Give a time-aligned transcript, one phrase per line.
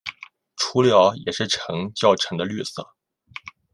[0.57, 2.83] 雏鸟也是呈较沉的绿色。